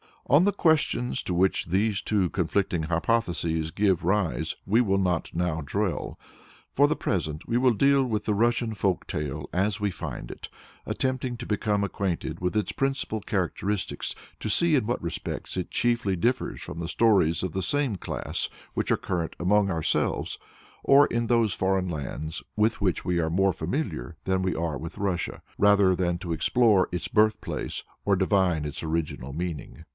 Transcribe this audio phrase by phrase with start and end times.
[0.25, 5.59] On the questions to which these two conflicting hypotheses give rise we will not now
[5.59, 6.17] dwell.
[6.71, 10.47] For the present, we will deal with the Russian folk tale as we find it,
[10.85, 16.15] attempting to become acquainted with its principal characteristics to see in what respects it chiefly
[16.15, 20.39] differs from the stories of the same class which are current among ourselves,
[20.81, 24.97] or in those foreign lands with which we are more familiar than we are with
[24.97, 29.83] Russia, rather than to explore its birthplace or to divine its original meaning.